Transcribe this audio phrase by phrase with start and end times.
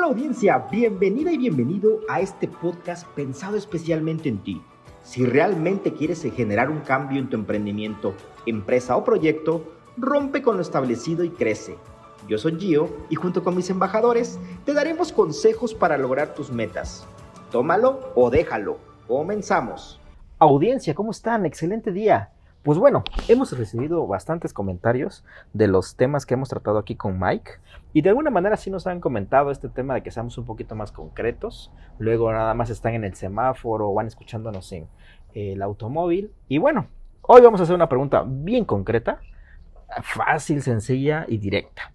[0.00, 4.62] Hola audiencia, bienvenida y bienvenido a este podcast pensado especialmente en ti.
[5.02, 8.14] Si realmente quieres generar un cambio en tu emprendimiento,
[8.46, 11.76] empresa o proyecto, rompe con lo establecido y crece.
[12.26, 17.06] Yo soy Gio y junto con mis embajadores te daremos consejos para lograr tus metas.
[17.50, 18.78] Tómalo o déjalo.
[19.06, 20.00] Comenzamos.
[20.38, 21.44] Audiencia, ¿cómo están?
[21.44, 22.30] Excelente día.
[22.62, 25.24] Pues bueno, hemos recibido bastantes comentarios
[25.54, 27.52] de los temas que hemos tratado aquí con Mike
[27.94, 30.74] y de alguna manera sí nos han comentado este tema de que seamos un poquito
[30.74, 34.88] más concretos, luego nada más están en el semáforo o van escuchándonos en
[35.32, 36.88] el automóvil y bueno,
[37.22, 39.22] hoy vamos a hacer una pregunta bien concreta,
[40.02, 41.94] fácil, sencilla y directa.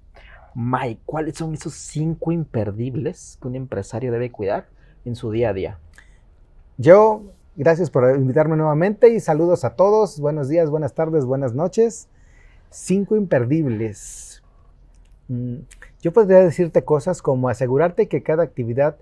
[0.55, 4.65] Mike, ¿cuáles son esos cinco imperdibles que un empresario debe cuidar
[5.03, 5.79] en su día a día?
[6.77, 7.21] Yo
[7.57, 10.19] Gracias por invitarme nuevamente y saludos a todos.
[10.19, 12.09] Buenos días, buenas tardes, buenas noches.
[12.69, 14.43] Cinco imperdibles.
[15.29, 15.59] Mm,
[16.01, 18.97] yo podría decirte cosas como asegurarte que cada actividad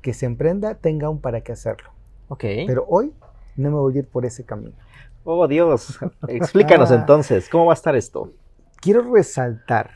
[0.00, 1.90] que se emprenda tenga un para qué hacerlo.
[2.26, 2.40] Ok.
[2.66, 3.12] Pero hoy
[3.54, 4.74] no me voy a ir por ese camino.
[5.22, 6.00] Oh, Dios.
[6.26, 8.32] Explícanos entonces, ¿cómo va a estar esto?
[8.80, 9.90] Quiero resaltar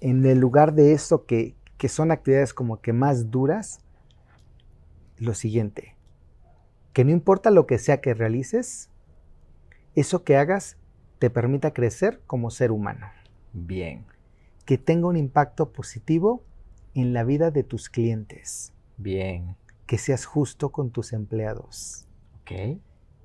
[0.00, 3.80] en el lugar de eso que, que son actividades como que más duras,
[5.18, 5.94] lo siguiente
[6.92, 8.90] que no importa lo que sea que realices,
[9.94, 10.76] eso que hagas
[11.18, 13.06] te permita crecer como ser humano.
[13.52, 14.06] Bien.
[14.64, 16.44] Que tenga un impacto positivo
[16.94, 18.72] en la vida de tus clientes.
[18.96, 19.56] Bien.
[19.86, 22.06] Que seas justo con tus empleados.
[22.40, 22.80] Ok.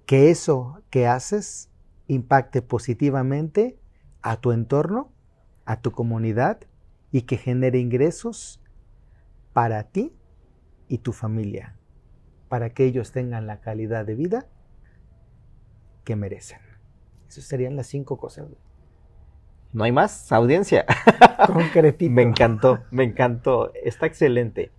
[0.05, 1.69] Que eso que haces
[2.07, 3.77] impacte positivamente
[4.21, 5.11] a tu entorno,
[5.65, 6.59] a tu comunidad
[7.11, 8.61] y que genere ingresos
[9.53, 10.13] para ti
[10.87, 11.76] y tu familia
[12.49, 14.45] para que ellos tengan la calidad de vida
[16.03, 16.59] que merecen.
[17.27, 18.47] Esas serían las cinco cosas.
[19.73, 20.85] No hay más, audiencia.
[21.47, 22.11] Concretito.
[22.11, 23.71] me encantó, me encantó.
[23.73, 24.71] Está excelente.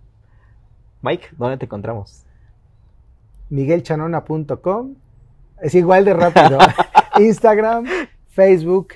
[1.01, 2.25] Mike, ¿dónde te encontramos?
[3.49, 4.95] miguelchanona.com.
[5.61, 6.57] Es igual de rápido.
[7.19, 7.85] Instagram,
[8.27, 8.95] Facebook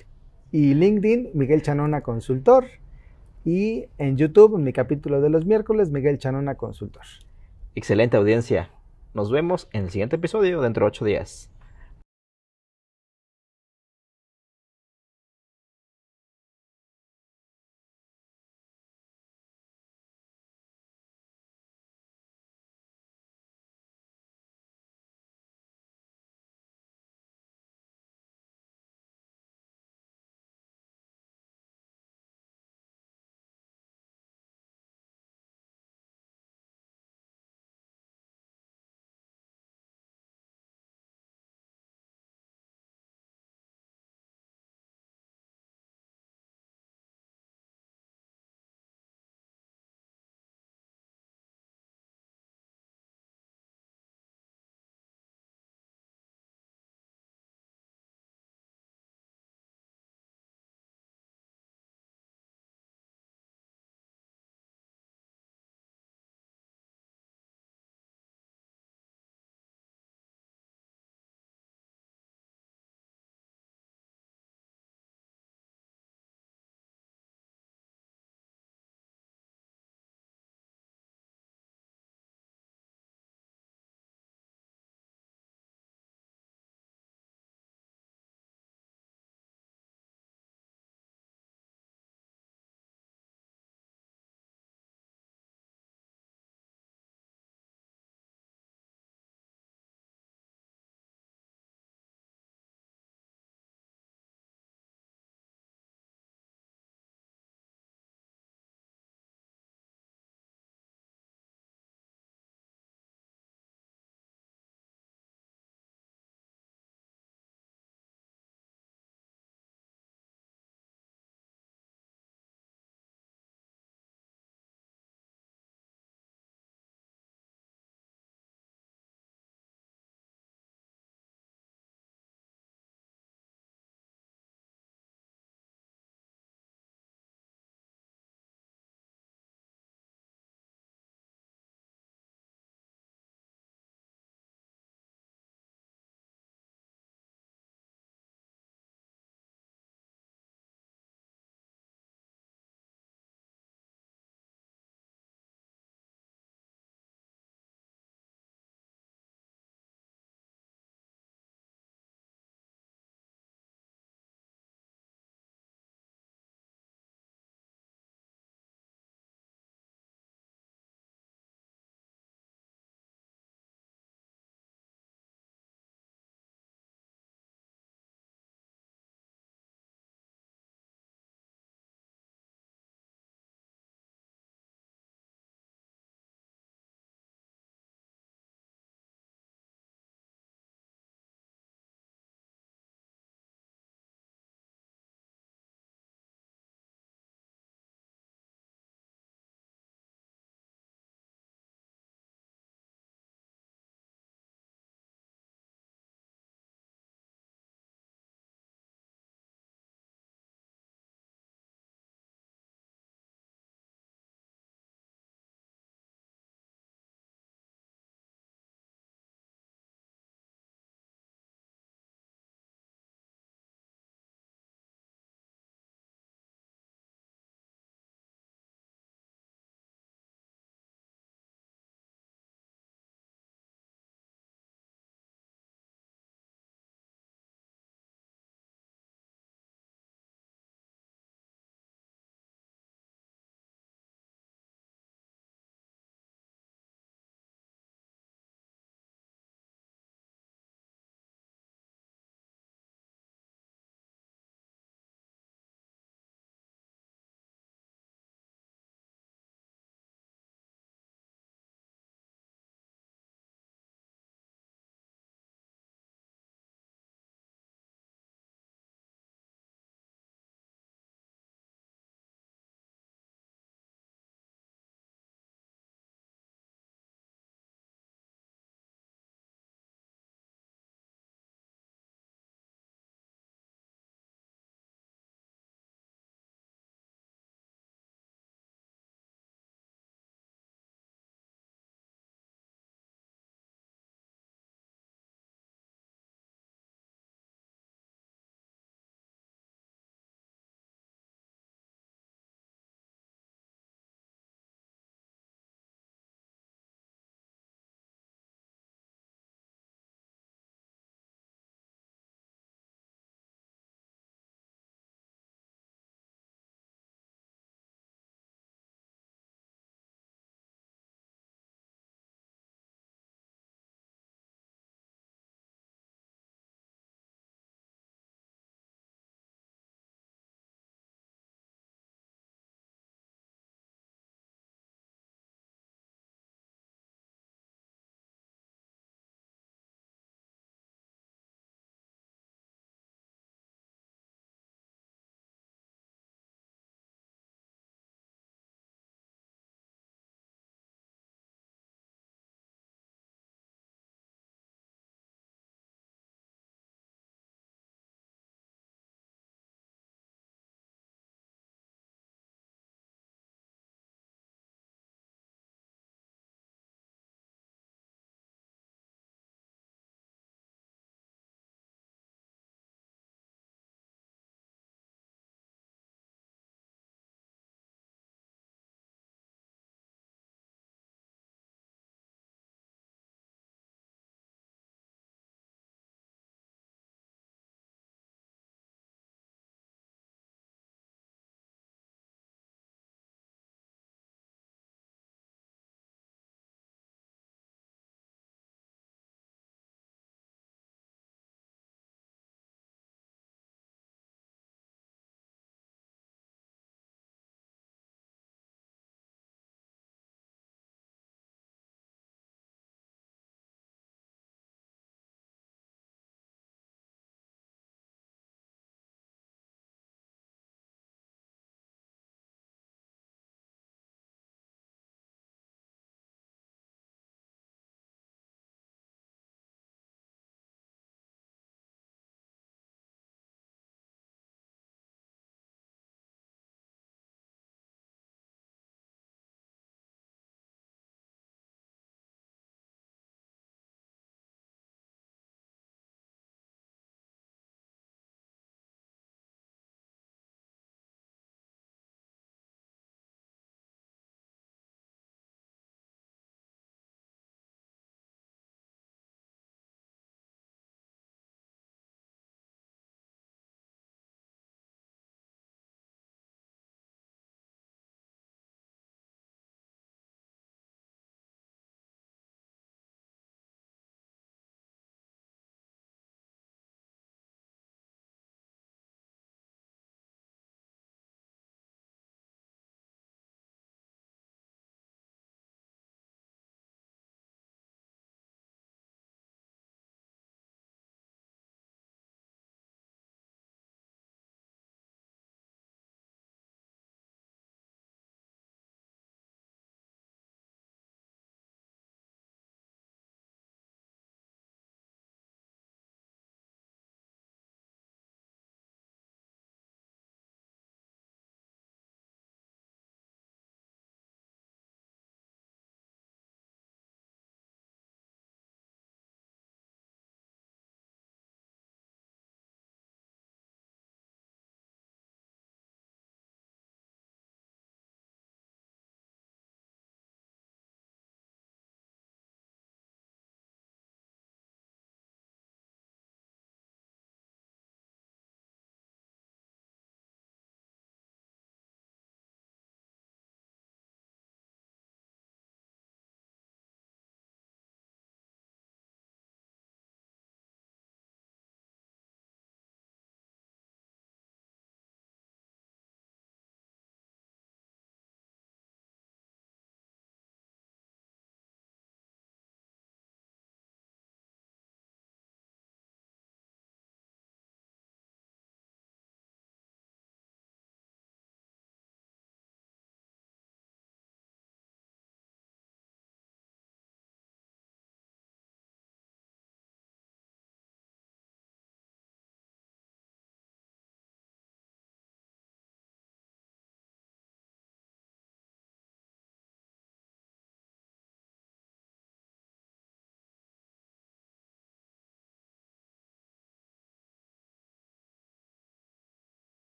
[0.51, 2.65] y LinkedIn, Miguel Chanona Consultor.
[3.43, 7.03] Y en YouTube, en mi capítulo de los miércoles, Miguel Chanona Consultor.
[7.75, 8.69] Excelente audiencia.
[9.15, 11.49] Nos vemos en el siguiente episodio dentro de ocho días.